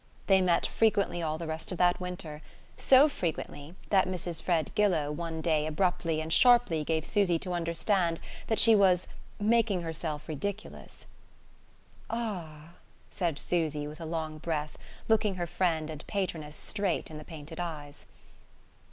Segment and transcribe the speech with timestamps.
[0.25, 2.41] They met frequently all the rest of that winter;
[2.75, 4.41] so frequently that Mrs.
[4.41, 9.07] Fred Gillow one day abruptly and sharply gave Susy to understand that she was
[9.39, 11.05] "making herself ridiculous."
[12.09, 12.77] "Ah"
[13.11, 14.75] said Susy with a long breath,
[15.07, 18.07] looking her friend and patroness straight in the painted eyes.